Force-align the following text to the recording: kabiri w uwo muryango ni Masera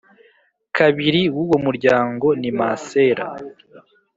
kabiri 0.77 1.21
w 1.35 1.37
uwo 1.45 1.57
muryango 1.65 2.27
ni 2.41 2.51
Masera 2.57 3.25